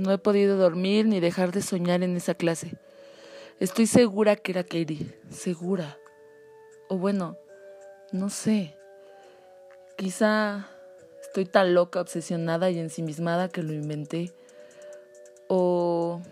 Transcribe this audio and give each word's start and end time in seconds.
No 0.00 0.12
he 0.12 0.16
podido 0.16 0.56
dormir 0.56 1.04
ni 1.04 1.20
dejar 1.20 1.52
de 1.52 1.60
soñar 1.60 2.02
en 2.02 2.16
esa 2.16 2.32
clase. 2.34 2.72
Estoy 3.58 3.86
segura 3.86 4.34
que 4.34 4.52
era 4.52 4.64
Katie, 4.64 5.14
segura. 5.30 5.98
O 6.88 6.96
bueno, 6.96 7.36
no 8.10 8.30
sé. 8.30 8.74
Quizá 9.98 10.70
estoy 11.20 11.44
tan 11.44 11.74
loca, 11.74 12.00
obsesionada 12.00 12.70
y 12.70 12.78
ensimismada 12.78 13.50
que 13.50 13.62
lo 13.62 13.74
inventé. 13.74 14.32
O 15.48 16.22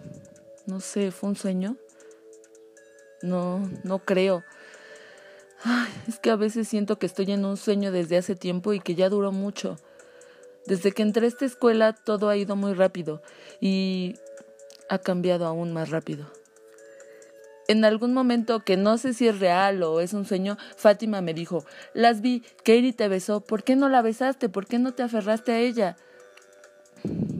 no 0.64 0.80
sé, 0.80 1.11
fue 1.11 1.29
un 1.29 1.36
sueño. 1.36 1.76
No, 3.21 3.68
no 3.85 3.98
creo. 3.98 4.44
Ay, 5.62 5.93
es 6.08 6.18
que 6.18 6.30
a 6.30 6.36
veces 6.36 6.68
siento 6.68 6.98
que 6.98 7.04
estoy 7.04 7.32
en 7.32 7.44
un 7.44 7.58
sueño 7.58 7.93
desde 7.93 8.16
hace 8.16 8.35
tiempo 8.35 8.72
y 8.72 8.80
que 8.80 8.94
ya 8.94 9.11
duró 9.11 9.30
mucho. 9.30 9.76
Desde 10.67 10.93
que 10.93 11.03
entré 11.03 11.25
a 11.25 11.29
esta 11.29 11.44
escuela 11.44 11.93
todo 11.93 12.29
ha 12.29 12.36
ido 12.36 12.57
muy 12.57 12.75
rápido 12.75 13.22
y 13.61 14.17
ha 14.89 14.98
cambiado 14.98 15.46
aún 15.46 15.72
más 15.72 15.90
rápido. 15.90 16.31
En 17.68 17.84
algún 17.84 18.14
momento, 18.14 18.61
que 18.61 18.79
no 18.79 18.96
sé 18.96 19.12
si 19.12 19.29
es 19.29 19.40
real 19.40 19.82
o 19.82 20.00
es 20.00 20.14
un 20.14 20.25
sueño, 20.25 20.57
Fátima 20.76 21.21
me 21.21 21.34
dijo, 21.34 21.67
las 21.93 22.22
vi, 22.22 22.40
Katie 22.58 22.94
te 22.94 23.08
besó, 23.08 23.43
¿por 23.43 23.62
qué 23.62 23.76
no 23.76 23.90
la 23.90 24.00
besaste? 24.00 24.48
¿Por 24.48 24.67
qué 24.67 24.79
no 24.79 24.94
te 24.94 25.03
aferraste 25.03 25.53
a 25.53 25.58
ella? 25.58 25.96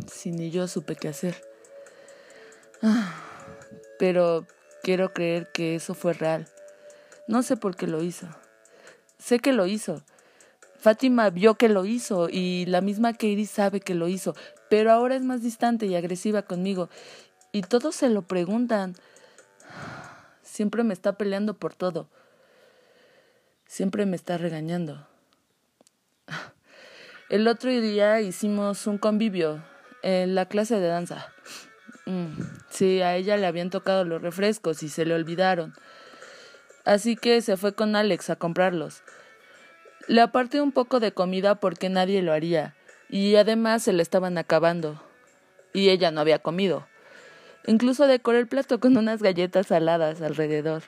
Si 0.07 0.31
ni 0.31 0.51
yo 0.51 0.69
supe 0.69 0.97
qué 0.97 1.09
hacer. 1.09 1.43
Ah, 2.83 3.15
pero 3.99 4.47
quiero 4.83 5.15
creer 5.15 5.51
que 5.53 5.75
eso 5.75 5.95
fue 5.95 6.13
real. 6.13 6.47
No 7.27 7.43
sé 7.43 7.57
por 7.57 7.75
qué 7.75 7.87
lo 7.87 8.03
hizo. 8.03 8.27
Sé 9.19 9.39
que 9.39 9.55
lo 9.55 9.67
hizo. 9.67 10.03
Fátima 10.79 11.31
vio 11.31 11.57
que 11.57 11.69
lo 11.69 11.85
hizo 11.85 12.29
y 12.31 12.67
la 12.67 12.81
misma 12.81 13.13
Katie 13.13 13.47
sabe 13.47 13.81
que 13.81 13.95
lo 13.95 14.09
hizo, 14.09 14.35
pero 14.71 14.93
ahora 14.93 15.17
es 15.17 15.23
más 15.23 15.43
distante 15.43 15.87
y 15.87 15.97
agresiva 15.97 16.43
conmigo. 16.43 16.89
Y 17.53 17.63
todos 17.63 17.97
se 17.97 18.09
lo 18.09 18.23
preguntan. 18.23 18.95
Siempre 20.43 20.85
me 20.85 20.95
está 20.95 21.15
peleando 21.15 21.55
por 21.55 21.75
todo. 21.75 22.09
Siempre 23.67 24.07
me 24.07 24.17
está 24.17 24.39
regañando. 24.39 25.07
El 27.29 27.47
otro 27.49 27.71
día 27.71 28.21
hicimos 28.21 28.87
un 28.87 28.99
convivio 28.99 29.63
en 30.03 30.35
la 30.35 30.47
clase 30.47 30.81
de 30.81 30.87
danza. 30.87 31.33
Mm, 32.07 32.41
sí, 32.71 33.03
a 33.03 33.17
ella 33.17 33.37
le 33.37 33.47
habían 33.47 33.71
tocado 33.71 34.05
los 34.05 34.23
refrescos 34.23 34.83
y 34.83 34.89
se 34.89 35.05
le 35.05 35.15
olvidaron 35.15 35.75
así 36.89 37.17
que 37.17 37.43
se 37.43 37.59
fue 37.59 37.75
con 37.75 37.97
Alex 37.97 38.31
a 38.31 38.37
comprarlos. 38.37 39.03
Le 40.09 40.23
aparté 40.23 40.63
un 40.63 40.73
poco 40.73 41.01
de 41.01 41.13
comida 41.13 41.57
porque 41.57 41.91
nadie 41.91 42.23
lo 42.23 42.33
haría, 42.33 42.75
y 43.11 43.37
además 43.37 43.83
se 43.83 43.93
le 43.93 44.03
estaban 44.03 44.39
acabando, 44.39 45.03
y 45.75 45.91
ella 45.91 46.11
no 46.11 46.23
había 46.23 46.39
comido. 46.39 46.89
Incluso 47.67 48.07
decoré 48.07 48.39
el 48.39 48.49
plato 48.49 48.81
con 48.81 48.97
unas 48.97 49.23
galletas 49.23 49.67
saladas 49.67 50.23
alrededor. 50.23 50.83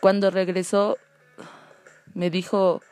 Cuando 0.00 0.32
regresó, 0.32 0.98
me 2.14 2.30
dijo, 2.30 2.82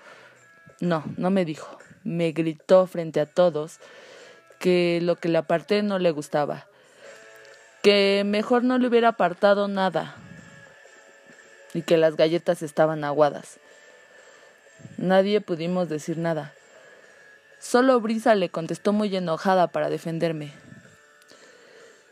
no, 0.78 1.02
no 1.16 1.30
me 1.30 1.44
dijo, 1.44 1.78
me 2.04 2.30
gritó 2.30 2.86
frente 2.86 3.18
a 3.18 3.26
todos 3.26 3.80
que 4.60 5.00
lo 5.02 5.16
que 5.16 5.28
le 5.28 5.38
aparté 5.38 5.82
no 5.82 5.98
le 5.98 6.12
gustaba, 6.12 6.68
que 7.82 8.22
mejor 8.24 8.62
no 8.62 8.78
le 8.78 8.86
hubiera 8.86 9.08
apartado 9.08 9.66
nada, 9.66 10.14
y 11.74 11.82
que 11.82 11.96
las 11.96 12.16
galletas 12.16 12.62
estaban 12.62 13.02
aguadas. 13.02 13.58
Nadie 14.98 15.40
pudimos 15.40 15.88
decir 15.88 16.18
nada. 16.18 16.52
Solo 17.58 18.00
Brisa 18.00 18.34
le 18.34 18.48
contestó 18.48 18.92
muy 18.92 19.14
enojada 19.16 19.68
para 19.68 19.88
defenderme. 19.88 20.52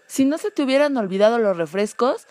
Si 0.06 0.24
no 0.24 0.38
se 0.38 0.50
te 0.50 0.62
hubieran 0.62 0.96
olvidado 0.96 1.38
los 1.38 1.56
refrescos, 1.56 2.26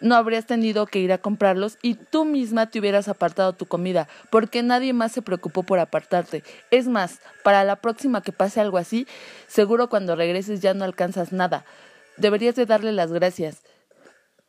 no 0.00 0.14
habrías 0.14 0.46
tenido 0.46 0.86
que 0.86 0.98
ir 0.98 1.12
a 1.12 1.18
comprarlos 1.18 1.78
y 1.82 1.94
tú 1.94 2.24
misma 2.24 2.70
te 2.70 2.78
hubieras 2.78 3.08
apartado 3.08 3.52
tu 3.52 3.66
comida, 3.66 4.08
porque 4.30 4.62
nadie 4.62 4.92
más 4.92 5.12
se 5.12 5.22
preocupó 5.22 5.62
por 5.62 5.78
apartarte. 5.78 6.44
Es 6.70 6.88
más, 6.88 7.20
para 7.42 7.64
la 7.64 7.76
próxima 7.76 8.22
que 8.22 8.32
pase 8.32 8.60
algo 8.60 8.78
así, 8.78 9.06
seguro 9.46 9.88
cuando 9.88 10.16
regreses 10.16 10.60
ya 10.60 10.74
no 10.74 10.84
alcanzas 10.84 11.32
nada. 11.32 11.64
Deberías 12.16 12.54
de 12.54 12.66
darle 12.66 12.92
las 12.92 13.12
gracias 13.12 13.62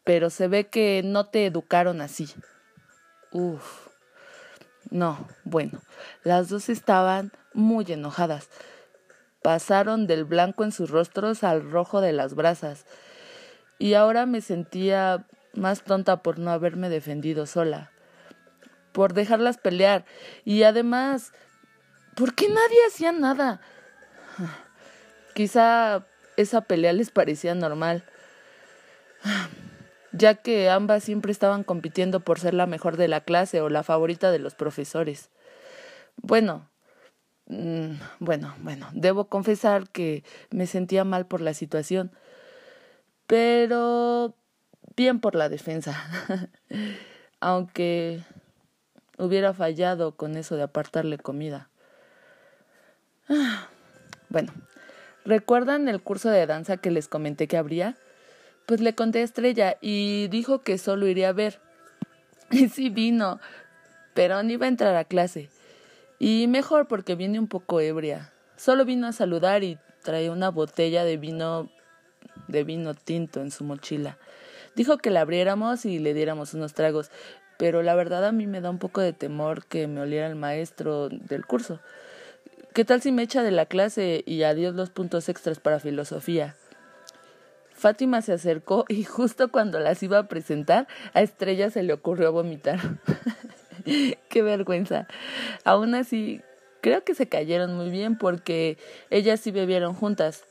pero 0.09 0.31
se 0.31 0.47
ve 0.47 0.67
que 0.69 1.01
no 1.05 1.27
te 1.27 1.45
educaron 1.45 2.01
así. 2.01 2.27
Uf. 3.31 3.88
No, 4.89 5.27
bueno, 5.43 5.81
las 6.23 6.49
dos 6.49 6.69
estaban 6.69 7.31
muy 7.53 7.85
enojadas. 7.87 8.49
Pasaron 9.41 10.07
del 10.07 10.25
blanco 10.25 10.63
en 10.63 10.71
sus 10.71 10.89
rostros 10.89 11.43
al 11.43 11.69
rojo 11.69 12.01
de 12.01 12.11
las 12.11 12.35
brasas. 12.35 12.85
Y 13.77 13.93
ahora 13.93 14.25
me 14.25 14.41
sentía 14.41 15.25
más 15.53 15.83
tonta 15.83 16.21
por 16.21 16.39
no 16.39 16.51
haberme 16.51 16.89
defendido 16.89 17.45
sola. 17.45 17.91
Por 18.91 19.13
dejarlas 19.13 19.57
pelear. 19.57 20.05
Y 20.43 20.63
además, 20.63 21.31
¿por 22.15 22.33
qué 22.33 22.49
nadie 22.49 22.77
hacía 22.87 23.11
nada? 23.11 23.61
Quizá 25.35 26.05
esa 26.35 26.61
pelea 26.61 26.93
les 26.93 27.11
parecía 27.11 27.53
normal 27.53 28.03
ya 30.11 30.35
que 30.35 30.69
ambas 30.69 31.03
siempre 31.03 31.31
estaban 31.31 31.63
compitiendo 31.63 32.21
por 32.21 32.39
ser 32.39 32.53
la 32.53 32.65
mejor 32.65 32.97
de 32.97 33.07
la 33.07 33.21
clase 33.21 33.61
o 33.61 33.69
la 33.69 33.83
favorita 33.83 34.31
de 34.31 34.39
los 34.39 34.55
profesores. 34.55 35.29
Bueno, 36.17 36.69
mm, 37.47 37.93
bueno, 38.19 38.55
bueno, 38.59 38.87
debo 38.93 39.25
confesar 39.25 39.89
que 39.89 40.23
me 40.49 40.67
sentía 40.67 41.03
mal 41.03 41.27
por 41.27 41.41
la 41.41 41.53
situación, 41.53 42.11
pero 43.27 44.35
bien 44.95 45.19
por 45.19 45.35
la 45.35 45.49
defensa, 45.49 45.95
aunque 47.39 48.21
hubiera 49.17 49.53
fallado 49.53 50.15
con 50.15 50.35
eso 50.37 50.55
de 50.55 50.63
apartarle 50.63 51.17
comida. 51.17 51.69
Bueno, 54.29 54.51
¿recuerdan 55.25 55.87
el 55.87 56.01
curso 56.01 56.29
de 56.29 56.47
danza 56.47 56.77
que 56.77 56.89
les 56.89 57.07
comenté 57.07 57.47
que 57.47 57.57
habría? 57.57 57.95
Pues 58.69 58.81
le 58.81 58.93
conté 58.93 59.21
a 59.21 59.23
Estrella 59.23 59.77
y 59.81 60.27
dijo 60.27 60.59
que 60.59 60.77
solo 60.77 61.07
iría 61.07 61.29
a 61.29 61.33
ver. 61.33 61.59
Y 62.51 62.69
sí 62.69 62.89
vino, 62.89 63.39
pero 64.13 64.43
ni 64.43 64.53
iba 64.53 64.67
a 64.67 64.69
entrar 64.69 64.95
a 64.95 65.05
clase. 65.05 65.49
Y 66.19 66.45
mejor 66.45 66.87
porque 66.87 67.15
viene 67.15 67.39
un 67.39 67.47
poco 67.47 67.81
ebria. 67.81 68.31
Solo 68.57 68.85
vino 68.85 69.07
a 69.07 69.11
saludar 69.11 69.63
y 69.63 69.79
traía 70.03 70.31
una 70.31 70.49
botella 70.49 71.03
de 71.03 71.17
vino 71.17 71.71
de 72.47 72.63
vino 72.63 72.93
tinto 72.93 73.41
en 73.41 73.49
su 73.49 73.63
mochila. 73.63 74.19
Dijo 74.75 74.99
que 74.99 75.09
la 75.09 75.21
abriéramos 75.21 75.85
y 75.85 75.97
le 75.97 76.13
diéramos 76.13 76.53
unos 76.53 76.75
tragos, 76.75 77.09
pero 77.57 77.81
la 77.81 77.95
verdad 77.95 78.23
a 78.23 78.31
mí 78.31 78.45
me 78.45 78.61
da 78.61 78.69
un 78.69 78.77
poco 78.77 79.01
de 79.01 79.13
temor 79.13 79.65
que 79.65 79.87
me 79.87 80.01
oliera 80.01 80.27
el 80.27 80.35
maestro 80.35 81.09
del 81.09 81.43
curso. 81.43 81.79
¿Qué 82.75 82.85
tal 82.85 83.01
si 83.01 83.11
me 83.11 83.23
echa 83.23 83.41
de 83.41 83.49
la 83.49 83.65
clase 83.65 84.23
y 84.27 84.43
adiós 84.43 84.75
los 84.75 84.91
puntos 84.91 85.27
extras 85.27 85.59
para 85.59 85.79
filosofía? 85.79 86.55
Fátima 87.79 88.21
se 88.21 88.33
acercó 88.33 88.85
y 88.87 89.03
justo 89.03 89.51
cuando 89.51 89.79
las 89.79 90.03
iba 90.03 90.19
a 90.19 90.27
presentar, 90.27 90.87
a 91.13 91.21
Estrella 91.21 91.69
se 91.71 91.81
le 91.81 91.93
ocurrió 91.93 92.31
vomitar. 92.31 92.79
Qué 94.29 94.41
vergüenza. 94.43 95.07
Aún 95.63 95.95
así, 95.95 96.41
creo 96.81 97.03
que 97.03 97.15
se 97.15 97.27
cayeron 97.27 97.75
muy 97.75 97.89
bien 97.89 98.17
porque 98.17 98.77
ellas 99.09 99.39
sí 99.39 99.51
bebieron 99.51 99.93
juntas. 99.93 100.43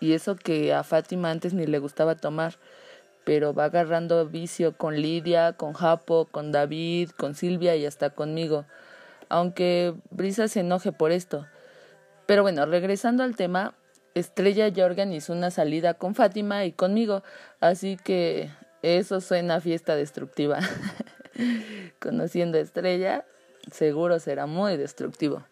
Y 0.00 0.12
eso 0.12 0.36
que 0.36 0.74
a 0.74 0.82
Fátima 0.82 1.30
antes 1.30 1.54
ni 1.54 1.66
le 1.66 1.78
gustaba 1.78 2.16
tomar, 2.16 2.56
pero 3.24 3.54
va 3.54 3.66
agarrando 3.66 4.26
vicio 4.26 4.76
con 4.76 5.00
Lidia, 5.00 5.54
con 5.54 5.72
Japo, 5.72 6.26
con 6.26 6.52
David, 6.52 7.10
con 7.10 7.34
Silvia 7.34 7.76
y 7.76 7.86
hasta 7.86 8.10
conmigo. 8.10 8.66
Aunque 9.28 9.94
Brisa 10.10 10.48
se 10.48 10.60
enoje 10.60 10.92
por 10.92 11.12
esto. 11.12 11.46
Pero 12.26 12.42
bueno, 12.42 12.66
regresando 12.66 13.22
al 13.22 13.36
tema, 13.36 13.74
Estrella 14.14 14.68
ya 14.68 14.86
organizó 14.86 15.32
una 15.32 15.50
salida 15.50 15.94
con 15.94 16.14
Fátima 16.14 16.64
y 16.64 16.72
conmigo, 16.72 17.22
así 17.60 17.96
que 17.96 18.50
eso 18.82 19.20
suena 19.20 19.56
a 19.56 19.60
fiesta 19.60 19.96
destructiva. 19.96 20.60
Conociendo 22.00 22.58
a 22.58 22.60
Estrella, 22.60 23.24
seguro 23.72 24.20
será 24.20 24.46
muy 24.46 24.76
destructivo. 24.76 25.44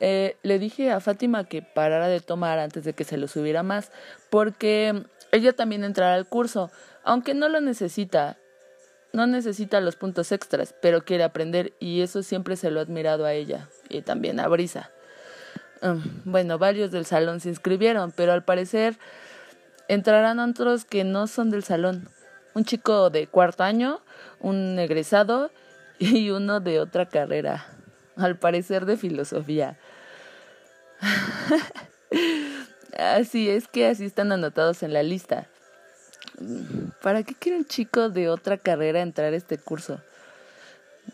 Eh, 0.00 0.36
le 0.42 0.58
dije 0.58 0.90
a 0.90 1.00
Fátima 1.00 1.44
que 1.44 1.62
parara 1.62 2.08
de 2.08 2.20
tomar 2.20 2.58
antes 2.58 2.84
de 2.84 2.94
que 2.94 3.04
se 3.04 3.16
lo 3.16 3.28
subiera 3.28 3.62
más, 3.62 3.92
porque 4.30 5.04
ella 5.30 5.52
también 5.52 5.84
entrará 5.84 6.14
al 6.14 6.26
curso, 6.26 6.70
aunque 7.04 7.34
no 7.34 7.48
lo 7.48 7.60
necesita. 7.60 8.38
No 9.12 9.26
necesita 9.26 9.80
los 9.80 9.96
puntos 9.96 10.32
extras, 10.32 10.74
pero 10.82 11.04
quiere 11.04 11.24
aprender 11.24 11.72
y 11.80 12.02
eso 12.02 12.22
siempre 12.22 12.56
se 12.56 12.70
lo 12.70 12.80
ha 12.80 12.82
admirado 12.82 13.24
a 13.24 13.32
ella 13.32 13.68
y 13.88 14.02
también 14.02 14.38
a 14.38 14.48
Brisa. 14.48 14.90
Um, 15.82 16.02
bueno, 16.24 16.58
varios 16.58 16.90
del 16.90 17.06
salón 17.06 17.40
se 17.40 17.50
inscribieron, 17.50 18.12
pero 18.12 18.32
al 18.32 18.44
parecer 18.44 18.96
entrarán 19.88 20.38
otros 20.40 20.84
que 20.84 21.04
no 21.04 21.26
son 21.26 21.50
del 21.50 21.62
salón. 21.62 22.08
Un 22.54 22.64
chico 22.64 23.10
de 23.10 23.26
cuarto 23.26 23.62
año, 23.62 24.00
un 24.40 24.78
egresado 24.78 25.50
y 25.98 26.30
uno 26.30 26.60
de 26.60 26.80
otra 26.80 27.06
carrera, 27.08 27.66
al 28.16 28.36
parecer 28.36 28.86
de 28.86 28.96
filosofía. 28.96 29.78
Así 32.98 33.48
es 33.48 33.68
que 33.68 33.86
así 33.86 34.04
están 34.04 34.32
anotados 34.32 34.82
en 34.82 34.92
la 34.92 35.04
lista. 35.04 35.46
¿Para 37.00 37.22
qué 37.22 37.34
quiere 37.34 37.58
un 37.58 37.64
chico 37.64 38.08
de 38.08 38.28
otra 38.28 38.56
carrera 38.58 39.02
entrar 39.02 39.32
a 39.32 39.36
este 39.36 39.56
curso? 39.56 40.00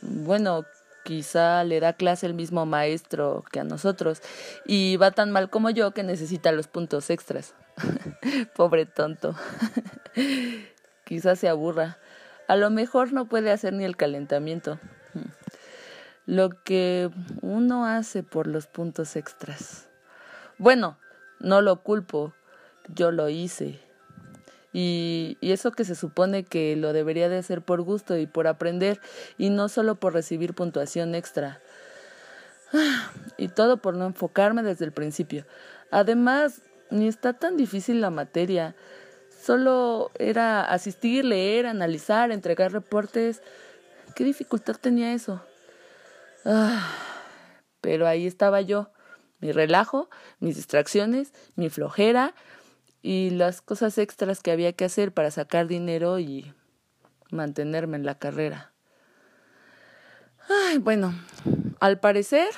Bueno, 0.00 0.64
quizá 1.04 1.62
le 1.62 1.78
da 1.78 1.92
clase 1.92 2.26
el 2.26 2.34
mismo 2.34 2.66
maestro 2.66 3.44
que 3.52 3.60
a 3.60 3.64
nosotros 3.64 4.22
y 4.66 4.96
va 4.96 5.12
tan 5.12 5.30
mal 5.30 5.50
como 5.50 5.70
yo 5.70 5.92
que 5.92 6.02
necesita 6.02 6.50
los 6.50 6.66
puntos 6.66 7.10
extras. 7.10 7.54
Pobre 8.56 8.86
tonto. 8.86 9.36
quizá 11.04 11.36
se 11.36 11.48
aburra. 11.48 11.98
A 12.48 12.56
lo 12.56 12.70
mejor 12.70 13.12
no 13.12 13.26
puede 13.26 13.50
hacer 13.52 13.72
ni 13.72 13.84
el 13.84 13.96
calentamiento. 13.96 14.80
Lo 16.26 16.50
que 16.62 17.10
uno 17.42 17.86
hace 17.86 18.22
por 18.22 18.46
los 18.46 18.66
puntos 18.66 19.14
extras. 19.16 19.88
Bueno, 20.58 20.98
no 21.38 21.60
lo 21.60 21.82
culpo, 21.82 22.32
yo 22.88 23.10
lo 23.10 23.28
hice. 23.28 23.80
Y, 24.74 25.38
eso 25.40 25.70
que 25.70 25.84
se 25.84 25.94
supone 25.94 26.42
que 26.42 26.74
lo 26.74 26.92
debería 26.92 27.28
de 27.28 27.38
hacer 27.38 27.62
por 27.62 27.80
gusto 27.82 28.18
y 28.18 28.26
por 28.26 28.48
aprender 28.48 29.00
y 29.38 29.50
no 29.50 29.68
solo 29.68 29.94
por 29.94 30.12
recibir 30.12 30.52
puntuación 30.52 31.14
extra. 31.14 31.62
Y 33.36 33.48
todo 33.48 33.76
por 33.76 33.94
no 33.94 34.06
enfocarme 34.06 34.64
desde 34.64 34.84
el 34.84 34.92
principio. 34.92 35.46
Además, 35.92 36.60
ni 36.90 37.06
está 37.06 37.34
tan 37.34 37.56
difícil 37.56 38.00
la 38.00 38.10
materia. 38.10 38.74
Solo 39.40 40.10
era 40.18 40.64
asistir, 40.64 41.24
leer, 41.24 41.66
analizar, 41.66 42.32
entregar 42.32 42.72
reportes. 42.72 43.42
¿Qué 44.16 44.24
dificultad 44.24 44.74
tenía 44.74 45.14
eso? 45.14 45.40
Ah, 46.44 46.90
pero 47.80 48.08
ahí 48.08 48.26
estaba 48.26 48.60
yo, 48.60 48.90
mi 49.38 49.52
relajo, 49.52 50.10
mis 50.40 50.56
distracciones, 50.56 51.32
mi 51.54 51.70
flojera 51.70 52.34
y 53.06 53.28
las 53.28 53.60
cosas 53.60 53.98
extras 53.98 54.40
que 54.40 54.50
había 54.50 54.72
que 54.72 54.86
hacer 54.86 55.12
para 55.12 55.30
sacar 55.30 55.66
dinero 55.66 56.18
y 56.18 56.54
mantenerme 57.30 57.98
en 57.98 58.06
la 58.06 58.18
carrera. 58.18 58.72
Ay, 60.48 60.78
bueno, 60.78 61.14
al 61.80 62.00
parecer, 62.00 62.48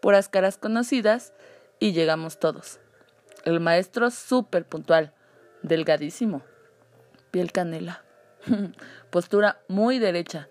puras 0.00 0.28
caras 0.28 0.58
conocidas 0.58 1.32
y 1.80 1.90
llegamos 1.90 2.38
todos. 2.38 2.78
El 3.44 3.58
maestro 3.58 4.12
súper 4.12 4.64
puntual, 4.64 5.12
delgadísimo, 5.62 6.42
piel 7.32 7.50
canela, 7.50 8.04
postura 9.10 9.60
muy 9.66 9.98
derecha. 9.98 10.48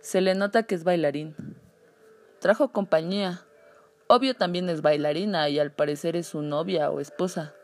Se 0.00 0.20
le 0.20 0.34
nota 0.34 0.64
que 0.64 0.74
es 0.74 0.84
bailarín. 0.84 1.34
Trajo 2.40 2.72
compañía. 2.72 3.42
Obvio 4.06 4.34
también 4.34 4.68
es 4.68 4.82
bailarina 4.82 5.48
y 5.48 5.58
al 5.58 5.72
parecer 5.72 6.14
es 6.14 6.26
su 6.26 6.42
novia 6.42 6.90
o 6.90 7.00
esposa. 7.00 7.55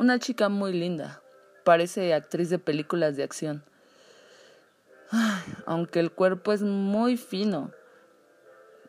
Una 0.00 0.18
chica 0.18 0.48
muy 0.48 0.72
linda. 0.72 1.20
Parece 1.62 2.14
actriz 2.14 2.48
de 2.48 2.58
películas 2.58 3.16
de 3.16 3.22
acción. 3.22 3.62
aunque 5.66 6.00
el 6.00 6.10
cuerpo 6.10 6.54
es 6.54 6.62
muy 6.62 7.18
fino. 7.18 7.70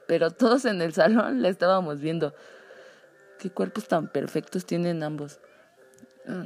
Pero 0.07 0.31
todos 0.31 0.63
en 0.63 0.81
el 0.81 0.93
salón 0.93 1.41
la 1.41 1.49
estábamos 1.49 1.99
viendo. 1.99 2.33
¿Qué 3.39 3.49
cuerpos 3.49 3.89
tan 3.89 4.07
perfectos 4.07 4.65
tienen 4.65 5.03
ambos? 5.03 5.41
Mm, 6.27 6.45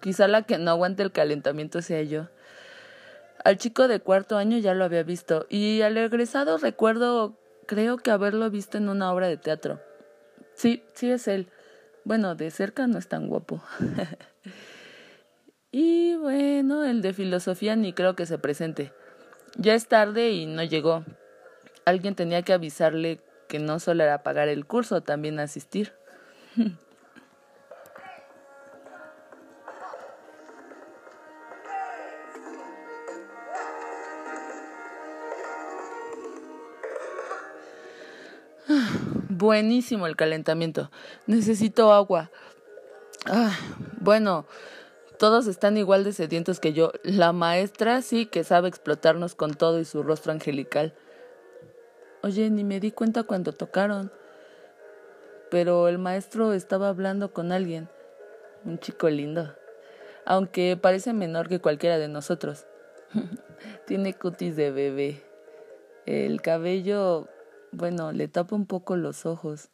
quizá 0.00 0.28
la 0.28 0.42
que 0.42 0.58
no 0.58 0.72
aguante 0.72 1.02
el 1.02 1.12
calentamiento 1.12 1.80
sea 1.80 2.02
yo. 2.02 2.28
Al 3.44 3.56
chico 3.56 3.88
de 3.88 4.00
cuarto 4.00 4.36
año 4.36 4.58
ya 4.58 4.74
lo 4.74 4.84
había 4.84 5.04
visto 5.04 5.46
y 5.48 5.80
al 5.80 5.96
egresado 5.96 6.58
recuerdo 6.58 7.38
Creo 7.66 7.96
que 7.96 8.10
haberlo 8.10 8.50
visto 8.50 8.76
en 8.76 8.90
una 8.90 9.10
obra 9.12 9.28
de 9.28 9.38
teatro. 9.38 9.80
Sí, 10.54 10.82
sí 10.94 11.10
es 11.10 11.28
él. 11.28 11.48
Bueno, 12.04 12.34
de 12.34 12.50
cerca 12.50 12.86
no 12.86 12.98
es 12.98 13.08
tan 13.08 13.28
guapo. 13.28 13.62
y 15.72 16.16
bueno, 16.16 16.84
el 16.84 17.02
de 17.02 17.12
filosofía 17.12 17.76
ni 17.76 17.92
creo 17.92 18.16
que 18.16 18.26
se 18.26 18.38
presente. 18.38 18.92
Ya 19.56 19.74
es 19.74 19.86
tarde 19.86 20.30
y 20.30 20.46
no 20.46 20.62
llegó. 20.62 21.04
Alguien 21.84 22.14
tenía 22.14 22.42
que 22.42 22.52
avisarle 22.52 23.20
que 23.48 23.58
no 23.58 23.78
solo 23.78 24.02
era 24.02 24.22
pagar 24.22 24.48
el 24.48 24.66
curso, 24.66 25.02
también 25.02 25.38
asistir. 25.40 25.92
Buenísimo 39.42 40.06
el 40.06 40.14
calentamiento. 40.14 40.92
Necesito 41.26 41.92
agua. 41.92 42.30
Ah, 43.26 43.58
bueno, 43.98 44.46
todos 45.18 45.48
están 45.48 45.76
igual 45.76 46.04
de 46.04 46.12
sedientos 46.12 46.60
que 46.60 46.72
yo. 46.72 46.92
La 47.02 47.32
maestra 47.32 48.02
sí 48.02 48.26
que 48.26 48.44
sabe 48.44 48.68
explotarnos 48.68 49.34
con 49.34 49.54
todo 49.54 49.80
y 49.80 49.84
su 49.84 50.04
rostro 50.04 50.30
angelical. 50.30 50.94
Oye, 52.22 52.50
ni 52.50 52.62
me 52.62 52.78
di 52.78 52.92
cuenta 52.92 53.24
cuando 53.24 53.52
tocaron. 53.52 54.12
Pero 55.50 55.88
el 55.88 55.98
maestro 55.98 56.52
estaba 56.52 56.88
hablando 56.88 57.32
con 57.32 57.50
alguien. 57.50 57.88
Un 58.64 58.78
chico 58.78 59.10
lindo. 59.10 59.56
Aunque 60.24 60.78
parece 60.80 61.14
menor 61.14 61.48
que 61.48 61.58
cualquiera 61.58 61.98
de 61.98 62.06
nosotros. 62.06 62.64
Tiene 63.88 64.14
cutis 64.14 64.54
de 64.54 64.70
bebé. 64.70 65.20
El 66.06 66.40
cabello 66.42 67.26
bueno, 67.72 68.12
le 68.12 68.28
tapa 68.28 68.54
un 68.54 68.66
poco 68.66 68.96
los 68.96 69.26
ojos, 69.26 69.70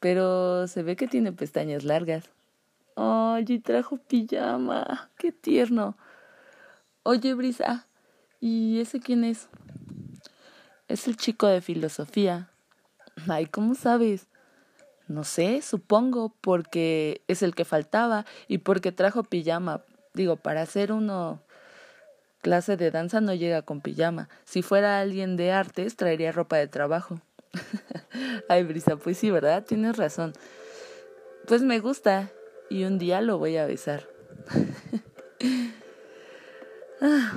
pero 0.00 0.68
se 0.68 0.82
ve 0.82 0.96
que 0.96 1.08
tiene 1.08 1.32
pestañas 1.32 1.84
largas. 1.84 2.30
Oye, 2.94 3.58
trajo 3.58 3.96
pijama. 3.96 5.10
Qué 5.16 5.32
tierno. 5.32 5.96
Oye, 7.02 7.34
Brisa, 7.34 7.86
¿y 8.38 8.80
ese 8.80 9.00
quién 9.00 9.24
es? 9.24 9.48
Es 10.88 11.08
el 11.08 11.16
chico 11.16 11.46
de 11.46 11.62
filosofía. 11.62 12.50
Ay, 13.28 13.46
¿cómo 13.46 13.74
sabes? 13.74 14.28
No 15.08 15.24
sé, 15.24 15.62
supongo, 15.62 16.34
porque 16.40 17.22
es 17.28 17.42
el 17.42 17.54
que 17.54 17.64
faltaba 17.64 18.26
y 18.46 18.58
porque 18.58 18.92
trajo 18.92 19.24
pijama. 19.24 19.82
Digo, 20.14 20.36
para 20.36 20.62
hacer 20.62 20.92
uno 20.92 21.40
clase 22.42 22.76
de 22.76 22.90
danza 22.90 23.20
no 23.20 23.32
llega 23.32 23.62
con 23.62 23.80
pijama. 23.80 24.28
Si 24.44 24.60
fuera 24.62 25.00
alguien 25.00 25.36
de 25.36 25.52
artes, 25.52 25.96
traería 25.96 26.32
ropa 26.32 26.58
de 26.58 26.68
trabajo. 26.68 27.22
Ay, 28.48 28.64
Brisa, 28.64 28.96
pues 28.96 29.16
sí, 29.16 29.30
¿verdad? 29.30 29.64
Tienes 29.64 29.96
razón. 29.96 30.34
Pues 31.46 31.62
me 31.62 31.78
gusta 31.80 32.30
y 32.68 32.84
un 32.84 32.98
día 32.98 33.20
lo 33.20 33.38
voy 33.38 33.56
a 33.56 33.66
besar. 33.66 34.08
Ah. 37.04 37.32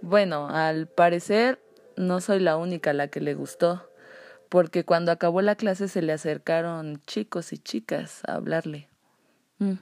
Bueno, 0.00 0.48
al 0.48 0.86
parecer 0.86 1.60
no 1.96 2.20
soy 2.20 2.38
la 2.38 2.56
única 2.56 2.90
a 2.90 2.92
la 2.92 3.08
que 3.08 3.20
le 3.20 3.34
gustó, 3.34 3.90
porque 4.48 4.84
cuando 4.84 5.10
acabó 5.10 5.42
la 5.42 5.56
clase 5.56 5.88
se 5.88 6.02
le 6.02 6.12
acercaron 6.12 7.02
chicos 7.06 7.52
y 7.52 7.58
chicas 7.58 8.22
a 8.28 8.34
hablarle. 8.34 8.88
Mm. 9.58 9.72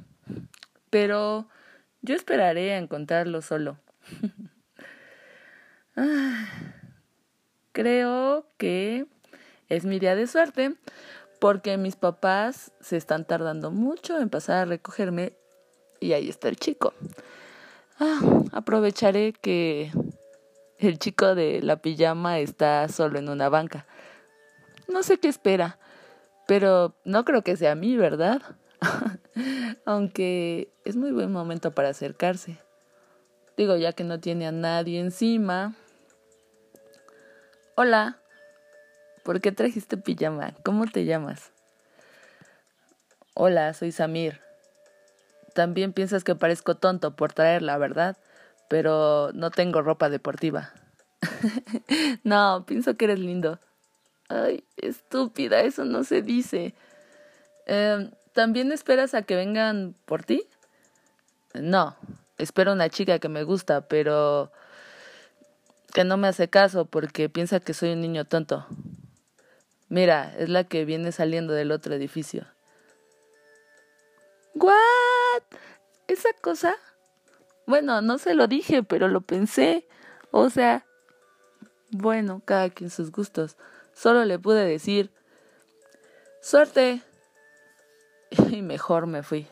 Pero 0.89 1.49
yo 2.05 2.15
esperaré 2.15 2.75
a 2.75 2.79
encontrarlo 2.79 3.43
solo. 3.43 3.79
Ah, 5.97 6.49
creo 7.71 8.49
que 8.57 9.07
es 9.69 9.85
mi 9.85 10.01
día 10.01 10.17
de 10.17 10.27
suerte 10.27 10.75
porque 11.39 11.77
mis 11.77 11.95
papás 11.95 12.73
se 12.81 12.97
están 12.97 13.25
tardando 13.25 13.71
mucho 13.71 14.19
en 14.19 14.29
pasar 14.29 14.57
a 14.57 14.65
recogerme 14.65 15.35
y 16.01 16.15
ahí 16.15 16.29
está 16.29 16.49
el 16.49 16.57
chico. 16.57 16.95
Ah, 18.01 18.19
aprovecharé 18.51 19.35
que 19.35 19.93
el 20.79 20.99
chico 20.99 21.37
de 21.37 21.63
la 21.63 21.77
pijama 21.77 22.41
está 22.41 22.89
solo 22.89 23.21
en 23.21 23.29
una 23.29 23.49
banca. 23.49 23.87
No 24.89 25.05
sé 25.05 25.19
qué 25.19 25.29
espera, 25.29 25.79
pero 26.49 26.97
no 27.05 27.25
creo 27.25 27.43
que 27.43 27.57
sea 27.57 27.71
a 27.71 27.77
mí, 27.77 27.97
¿verdad? 27.97 28.43
Aunque 29.85 30.73
es 30.85 30.97
muy 30.97 31.13
buen 31.13 31.33
momento 31.33 31.73
para 31.73 31.91
acercarse. 31.91 32.59
Digo, 33.57 33.77
ya 33.77 33.93
que 33.93 34.05
no 34.05 34.21
tiene 34.21 34.47
a 34.47 34.53
nadie 34.53 35.01
encima. 35.01 35.75
Hola, 37.77 38.19
¿por 39.25 39.41
qué 39.41 39.53
trajiste 39.53 39.97
pijama? 39.97 40.55
¿Cómo 40.65 40.87
te 40.87 41.05
llamas? 41.05 41.53
Hola, 43.35 43.75
soy 43.75 43.91
Samir. 43.93 44.41
También 45.55 45.93
piensas 45.93 46.25
que 46.25 46.35
parezco 46.35 46.77
tonto 46.77 47.15
por 47.15 47.33
traerla, 47.33 47.79
¿verdad? 47.79 48.17
Pero 48.69 49.31
no 49.35 49.51
tengo 49.51 49.83
ropa 49.83 50.09
deportiva. 50.09 50.73
no, 52.25 52.65
pienso 52.67 52.97
que 52.97 53.07
eres 53.07 53.19
lindo. 53.19 53.61
Ay, 54.29 54.65
estúpida, 54.77 55.61
eso 55.61 55.85
no 55.85 56.03
se 56.03 56.23
dice. 56.23 56.75
Eh, 57.67 58.11
¿También 58.35 58.73
esperas 58.73 59.15
a 59.15 59.23
que 59.23 59.37
vengan 59.37 59.95
por 60.05 60.25
ti? 60.25 60.47
No, 61.55 61.97
espero 62.37 62.73
una 62.73 62.91
chica 62.91 63.21
que 63.21 63.29
me 63.29 63.45
gusta, 63.45 63.87
pero 63.87 64.51
que 65.93 66.03
no 66.03 66.17
me 66.17 66.27
hace 66.27 66.51
caso 66.51 66.85
porque 66.85 67.29
piensa 67.29 67.61
que 67.61 67.75
soy 67.75 67.93
un 67.93 68.01
niño 68.01 68.25
tonto. 68.25 68.67
Mira, 69.89 70.35
es 70.37 70.49
la 70.49 70.65
que 70.65 70.85
viene 70.85 71.13
saliendo 71.13 71.53
del 71.53 71.71
otro 71.71 71.95
edificio. 71.95 72.45
¿What? 74.55 74.75
¿Esa 76.09 76.31
cosa? 76.41 76.75
Bueno, 77.67 78.03
no 78.03 78.19
se 78.19 78.35
lo 78.35 78.49
dije, 78.49 78.83
pero 78.83 79.07
lo 79.07 79.21
pensé. 79.21 79.87
O 80.33 80.51
sea, 80.51 80.85
bueno, 81.91 82.43
cada 82.45 82.69
quien 82.71 82.91
sus 82.91 83.13
gustos. 83.13 83.57
Solo 83.93 84.25
le 84.25 84.41
pude 84.41 84.67
decir, 84.67 85.13
suerte. 86.43 87.01
Y 88.51 88.63
mejor 88.63 89.07
me 89.07 89.23
fui. 89.23 89.47